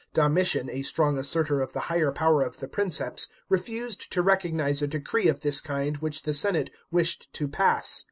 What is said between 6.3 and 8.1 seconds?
senate wished to pass.